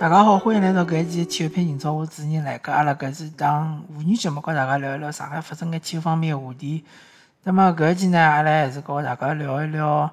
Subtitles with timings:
[0.00, 2.42] 大家好，欢迎来到搿一期体育篇今朝我主持人。
[2.42, 6.82] 来搿阿拉搿是档妇女节目，跟大家聊一聊上海发生个体育方面个话题。
[7.42, 10.10] 那么搿一期呢，阿拉还是跟大家聊一聊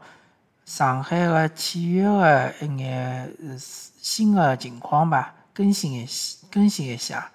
[0.65, 6.05] 上海个体育个一眼新个情况吧，更新一
[6.51, 7.31] 更新一下。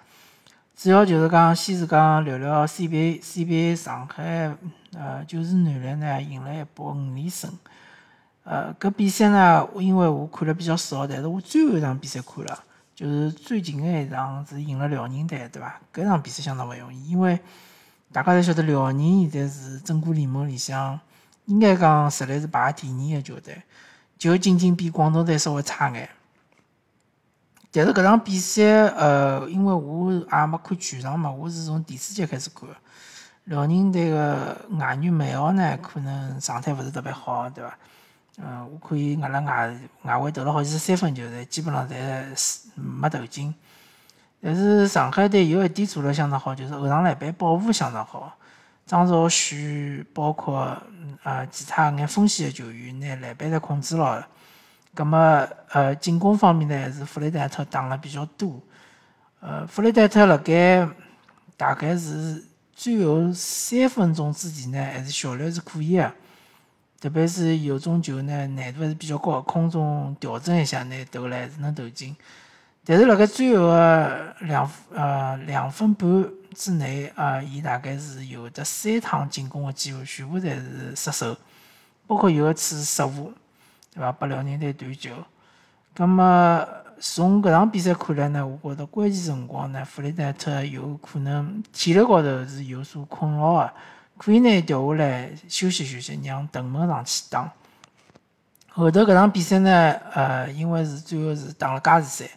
[0.77, 4.55] 主要就是讲，先是讲聊聊 CBA，CBA 上海
[4.95, 7.51] 呃就是男篮呢赢了一波五连胜。
[8.43, 12.63] 呃，搿比赛呢，因为我看了比较少，但是我最后一场比赛看了，
[12.93, 15.79] 就是最近的一场是赢了辽宁队，对伐？
[15.93, 17.39] 搿场比赛相当勿容易，因为
[18.11, 20.99] 大家侪晓得辽宁现在是整个联盟里向
[21.45, 23.61] 应该讲实力是排第二的球队，
[24.17, 26.09] 就仅仅比广东队稍微差眼。
[27.71, 32.69] 但是搿场比赛，呃，因为我也没看全场嘛，我是从第四节开始看。
[33.45, 37.77] 辽宁队个外援梅奥呢，可能状态勿是特别好，对伐？
[38.37, 39.73] 嗯，我可以，阿拉外
[40.03, 43.53] 外围投了好几次三分球，侪基本上侪没投进。
[44.41, 48.35] 但是上海队有一点做了相当好，就是后场篮板保护相当好。
[48.85, 50.77] 张兆旭包括
[51.21, 54.27] 啊其他眼锋线的球员，拿篮板侪控制牢了。
[54.95, 58.59] 葛么呃进攻方面呢，还是弗雷戴特打了比较多。
[59.39, 60.87] 呃，弗雷戴特辣盖
[61.55, 66.11] 大概是最后三分钟之前呢，还是效率是可以的。
[67.03, 72.15] 特别是有种球呢，难度还是比较高，空中调整一下，拿投来是能投进。
[72.85, 81.35] 但是辣盖最后个两呃两分半之内啊，伊大概是有得三趟进攻个机会，全部侪是失手，
[82.07, 83.33] 包括有一次失误，
[83.93, 84.09] 对伐？
[84.13, 85.11] 拨辽宁队断球。
[85.93, 86.65] 葛么
[87.01, 93.73] 从搿场比赛看来呢，我觉着关键辰光呢，弗里戴特有可能体力高头是有所困扰个。
[94.17, 97.51] 可以拿调下来休息休息，让邓门上去打。
[98.69, 102.29] 后头搿场比赛呢，呃，因为是最后是打了加时赛。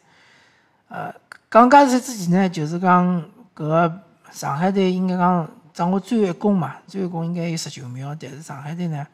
[0.89, 1.15] 呃，
[1.51, 3.23] 讲加时赛之前呢，就是讲
[3.55, 4.01] 搿个
[4.33, 9.07] 上海队应该讲掌握最后一攻嘛，最后一攻应该有十九秒，但是上海队呢，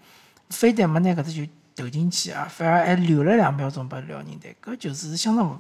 [0.50, 5.56] 非但没拿搿只球投进去啊，反而还留了两秒钟拨辽宁队，搿就是相当勿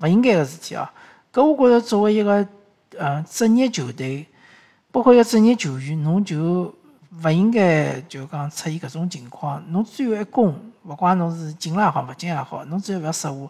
[0.00, 0.90] 勿应该个事体啊！
[1.32, 2.46] 搿我觉着作为一个
[2.98, 4.26] 呃职业球队。
[4.92, 6.74] 包括一个职业球员，侬就
[7.22, 9.62] 勿应该就讲出现搿种情况。
[9.70, 13.48] 侬最后一攻，勿管侬是进了也好，勿进也好，侬只要勿失误，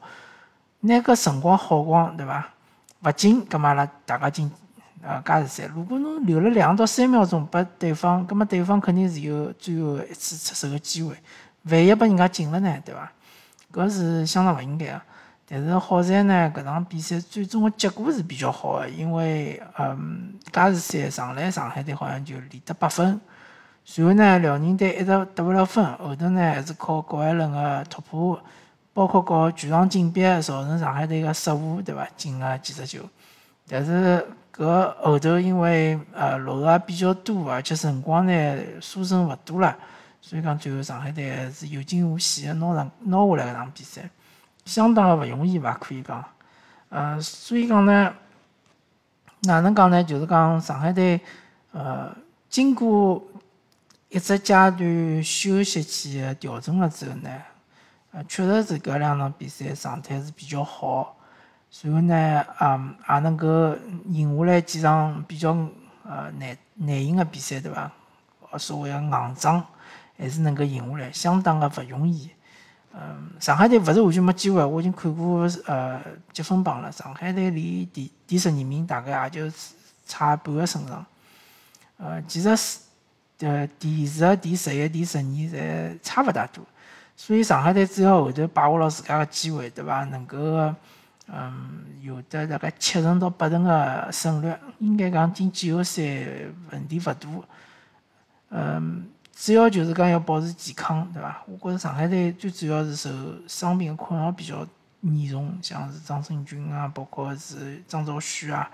[0.81, 2.47] 拿搿辰光耗光，对伐？
[3.03, 4.51] 勿进，葛末阿拉大家进
[5.03, 5.67] 呃加时赛。
[5.75, 11.15] 如果侬留了两到三秒钟拨对方，葛末对方肯定是有最后一次出手个机会。
[11.63, 13.11] 万一拨人家进了呢，对伐？
[13.73, 15.01] 搿是相当勿应该个。
[15.53, 23.21] 但是好在呢，搿场比赛最终的结果是比较好的，因为嗯，加时赛上来上海队好像就连得八分，
[23.85, 28.41] 随后呢，辽宁队一直得勿了分，后头呢还是靠郭艾伦的突破，
[28.93, 32.07] 包括搞全场紧逼，造成上海队个失误，对伐？
[32.17, 33.01] 进了几只球。
[33.67, 34.25] 但是
[34.55, 39.77] 搿后头因为呃落后也比较多，而且辰光呢输剩勿多了，
[40.21, 44.09] 所以讲最后上海队还是有惊无险的拿上拿下来搿场比赛。
[44.71, 46.25] 相当的勿容易吧，可以讲，
[46.91, 48.15] 呃，所以讲呢，
[49.41, 50.05] 哪能讲呢？
[50.05, 51.21] 就是讲上海队，
[51.73, 52.17] 呃，
[52.49, 53.21] 经过
[54.11, 57.29] 一只阶段休息期的调整了之后呢，
[58.13, 61.17] 呃，确实是搿两场比赛状态是比较好，
[61.83, 63.75] 然后呢，啊，也能够
[64.07, 65.51] 赢下来几场比较
[66.05, 67.91] 呃难难赢的比赛，对伐？
[68.57, 69.67] 所谓的硬仗，
[70.17, 72.31] 还是能够赢下来，相当的勿容易。
[72.93, 76.01] 嗯，上海队勿是完全没机会，我已经看过呃
[76.33, 76.91] 积分榜了。
[76.91, 79.57] 上海队离第第十二名大概也就
[80.07, 81.07] 差半个胜场。
[81.99, 82.79] 呃，其实是
[83.41, 86.65] 呃第十、第十一、第十二侪差勿大多。
[87.17, 90.03] 所以上海队只要后头把握牢自家个机会，对伐？
[90.07, 90.37] 能够
[91.29, 96.03] 嗯有得大概七成到八成个胜率，应该讲进季后赛
[96.73, 97.15] 问题勿大。
[98.51, 99.07] 嗯。
[99.43, 101.43] 主要就是讲要保持健康，对伐？
[101.47, 103.09] 我觉着上海队最主要是受
[103.49, 104.67] 伤病困扰比较
[105.01, 108.71] 严重，像是张胜军啊，包括是张兆旭啊，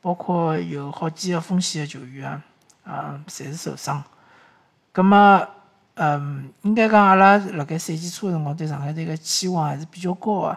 [0.00, 2.40] 包括有好几个锋线的球员啊，
[2.84, 4.00] 啊，侪是受伤。
[4.92, 5.44] 葛么，
[5.94, 10.56] 嗯，应该讲阿拉辣盖赛季初个辰光对上海队个期望还是比较高个。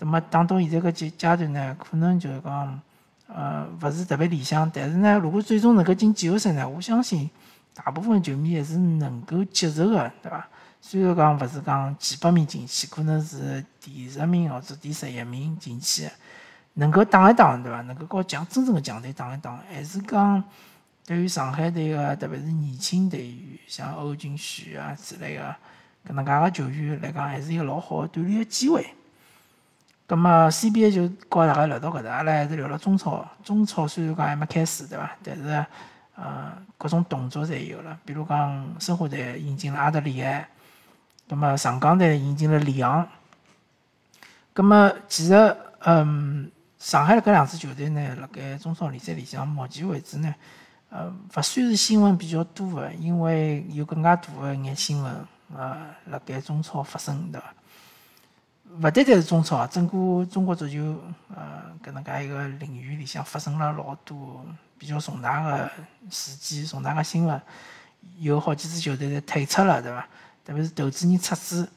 [0.00, 2.80] 那么，打到现在搿阶阶段呢，可能就是讲，
[3.28, 4.68] 呃，勿是特别理想。
[4.74, 7.30] 但是呢，如果最终能够进季后赛呢，我相信。
[7.74, 10.48] 大部分球迷还是能够接受的，对伐？
[10.80, 16.08] 虽然讲勿是讲几百名进去，可能是第十名或者第十一名进去，
[16.74, 17.80] 能够打一打，对伐？
[17.82, 20.42] 能够和强真正的强队打一打，还是讲
[21.04, 25.54] 对于上海队个，特别是年轻队员，像欧俊旭啊之类个
[26.08, 28.86] 搿能介个球员来讲，还是一个老好的锻炼个机会。
[30.06, 33.24] 葛末 CBA 就告大家聊到搿搭，阿拉还是聊了中超。
[33.44, 35.10] 中超虽然讲还没开始，对伐？
[35.22, 35.66] 但是
[36.22, 37.98] 呃，各种动作侪有了。
[38.04, 40.46] 比如讲，申花队引进了阿德里安，
[41.26, 43.08] 葛末上港队引进了里昂。
[44.52, 50.34] 葛末其实，嗯，上海搿两支球队呢，辣盖中超联赛里向，目前为止呢，
[50.90, 55.26] 呃，勿算是新闻比较多个，因为有更加大个一眼新闻，
[55.56, 57.54] 呃，辣盖中超发生，对伐？
[58.78, 60.78] 勿单单是中超啊，整个中国足球，
[61.34, 64.44] 呃，搿能介一个领域里向发生了老多
[64.80, 65.70] 比较重大个
[66.10, 67.38] 事件、重大个新闻，
[68.18, 70.08] 有好几支球队侪退出了，对伐？
[70.42, 71.68] 特别是投资人撤资，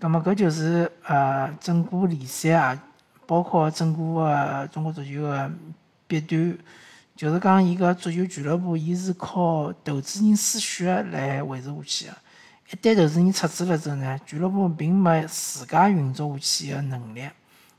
[0.00, 2.82] 葛末搿就是呃整个联赛啊，
[3.28, 5.48] 包括整个个中国足球个
[6.08, 6.58] 弊端，
[7.14, 12.12] 就是讲伊个足球俱乐部，伊是靠投资人输血来维持下去个。
[12.70, 17.28] 一旦投资人撤资了之后呢，俱乐部并没自家运作下去的能力，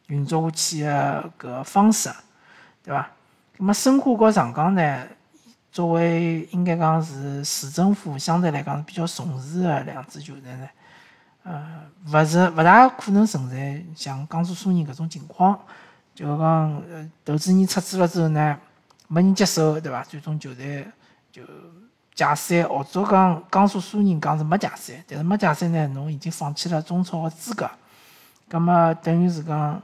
[0.07, 2.09] 运作下去的搿方式，
[2.81, 3.11] 对伐？
[3.61, 5.06] 那么申花和上港呢，
[5.69, 10.69] 作为应该讲是市政府相对来讲比较重视的两支球队呢，
[11.44, 15.59] 呃，勿是勿大可能存在像江苏苏宁搿种情况，
[16.15, 18.57] 就讲呃投资人撤资了之后呢，
[19.09, 20.03] 没人接手，对伐？
[20.03, 20.88] 最终球队
[21.31, 21.44] 就。
[22.15, 27.69] 解散，或者讲江苏苏宁讲是没解散，但是没解散呢，侬已经放弃了中超的资格，
[28.50, 29.81] 葛末等于是讲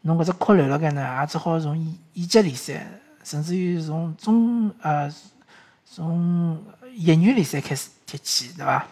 [0.00, 2.84] 侬搿只壳留辣盖呢，也只好从乙乙级联赛，
[3.26, 5.12] 甚至于从中呃
[5.84, 6.62] 从
[6.94, 8.86] 业余联赛开始踢起，对伐？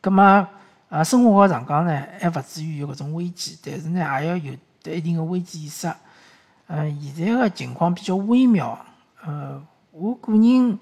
[0.00, 0.48] 葛末
[0.88, 4.52] 呃，申花和上港呢，还勿至于有搿种危机，但是呢，也要有
[4.82, 5.86] 得一定的危机意识。
[6.66, 8.76] 嗯，现在个情况比较微妙，
[9.22, 9.62] 呃，
[9.92, 10.76] 我个人。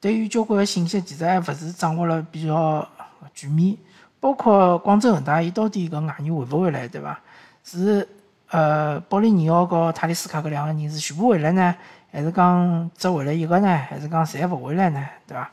[0.00, 2.88] 对于交关个信息，其实还勿是掌握了比较
[3.34, 3.76] 全面，
[4.18, 7.20] 包括广州恒大，伊到底搿外援回勿回来，对伐？
[7.64, 8.08] 是
[8.50, 11.72] 呃，保利尼奥和塔利斯卡搿两个人是全部回来呢，
[12.10, 13.78] 还是讲只回来一个呢？
[13.88, 15.06] 还是讲侪勿回来呢？
[15.26, 15.48] 对伐？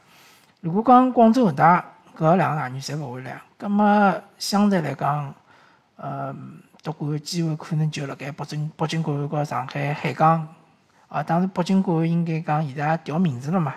[0.61, 1.85] 如果讲广州恒大
[2.17, 5.31] 搿两个外援侪勿回来，葛末相对来讲，
[5.97, 6.35] 呃，
[6.81, 10.47] 夺冠个机会可能就辣盖北京北京国安和上海海港。
[11.07, 13.75] 啊，当然北京国安应该讲现在也调名字了嘛。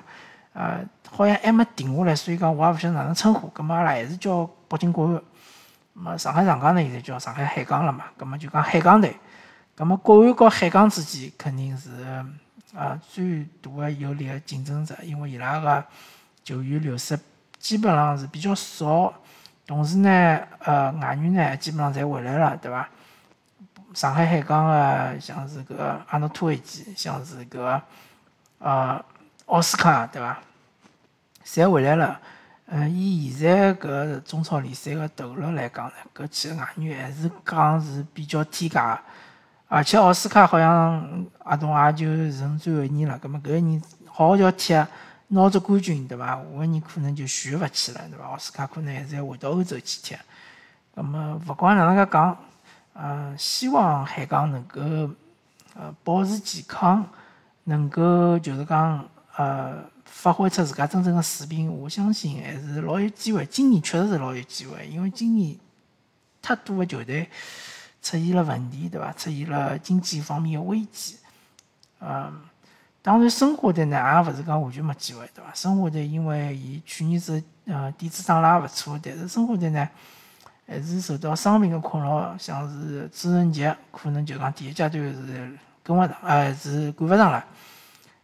[0.55, 0.81] 呃，
[1.11, 3.49] 好像还没定下来，所以讲我也勿晓得哪能称呼。
[3.49, 5.23] 葛末阿拉还是叫北京国安。
[5.93, 8.05] 么上海上港呢，现在叫上海海港了嘛。
[8.17, 9.17] 葛末就讲海港队。
[9.75, 11.91] 葛末国安和海港之间肯定是
[12.75, 15.85] 呃最大的有力的竞争者，因为伊拉个
[16.45, 17.19] 球员流失
[17.59, 19.13] 基本上是比较少，
[19.67, 22.89] 同时呢，呃，外援呢基本上侪回来了，对伐？
[23.95, 25.75] 上海海港个像是搿
[26.09, 27.81] 阿诺托维奇，像是搿
[28.59, 29.05] 呃。
[29.47, 30.39] 奥斯卡对伐？
[31.45, 32.21] 侪回来了。
[32.73, 39.01] 嗯，以现在搿中超联赛个投入来讲呢，搿几个外援还是讲是比较天价个。
[39.67, 43.19] 而且奥斯卡好像合同也就剩最后一年了。
[43.19, 44.87] 葛末搿一年好好叫踢，
[45.27, 46.37] 拿着冠军对伐？
[46.37, 48.25] 下一年可能就续勿起了对伐？
[48.27, 50.17] 奥斯卡可能还是要回到欧洲去踢。
[50.95, 52.37] 葛末勿管哪能介讲，
[52.95, 54.81] 嗯，希望海港能够
[55.75, 57.05] 呃保持健康，
[57.65, 59.05] 能够就是讲。
[59.37, 63.47] 呃，发挥出自家真正的水平，我相信还是老有机会。
[63.47, 65.57] 今年确实是老有机会，因为今年
[66.43, 67.29] 太多的球队
[68.03, 69.13] 出现了问题，对伐？
[69.13, 71.17] 出现了经济方面的危机。
[72.01, 72.41] 嗯，
[73.01, 75.53] 当然，申花队呢也勿是讲完全没机会，对伐？
[75.55, 79.89] 申花队因为伊去年子呃底子打了也勿错，但是申花队呢
[80.67, 87.45] 还是受到伤病的困扰，像是朱晨杰可能就讲第一阶段是跟勿上，呃是赶勿上了。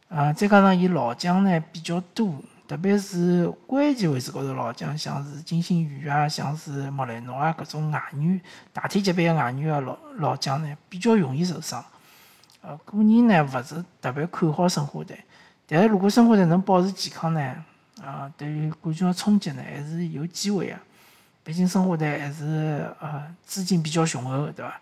[0.09, 8.41] 啊，再加上伊老将呢比较多，特别是关键位置高头老将，像是金星宇啊，像是莫雷诺啊，搿种外援
[8.73, 11.85] 大体级别的外援个老老将呢，比较容易受伤。
[12.63, 15.19] 呃，个人呢勿是特别看好申花队，
[15.67, 17.65] 但是如果申花队能保持健康呢，
[18.01, 20.79] 啊，对于冠军的冲击呢还是有机会的。
[21.43, 24.81] 毕竟申花队还是呃资金比较雄厚，对伐？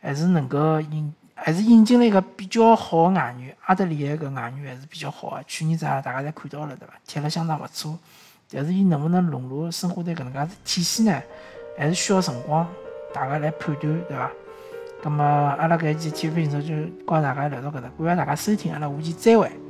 [0.00, 1.14] 还是能够引。
[1.40, 5.44] 还是引进了一个比较好的外援，阿德里埃搿外援还是比较好的。
[5.46, 6.94] 去年子大家侪看到了，对伐？
[7.06, 7.98] 踢了相当勿错。
[8.50, 11.22] 但是伊能勿能融入申花队搿能介体系呢？
[11.78, 12.66] 还是需要辰光，
[13.14, 14.30] 大家来判断，对伐？
[15.02, 16.74] 那么阿拉搿一期体育频道就
[17.06, 19.67] 告大家聊到搿搭，感谢大家收听，阿拉下期再会。